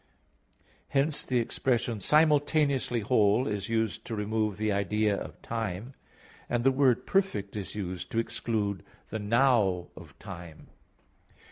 Hence 0.87 1.23
the 1.23 1.37
expression 1.37 1.99
"simultaneously 1.99 3.01
whole" 3.01 3.47
is 3.47 3.69
used 3.69 4.03
to 4.05 4.15
remove 4.15 4.57
the 4.57 4.71
idea 4.71 5.15
of 5.15 5.39
time, 5.43 5.93
and 6.49 6.63
the 6.63 6.71
word 6.71 7.05
"perfect" 7.05 7.55
is 7.55 7.75
used 7.75 8.09
to 8.09 8.17
exclude 8.17 8.81
the 9.09 9.19
"now" 9.19 9.89
of 9.95 10.17
time. 10.17 10.69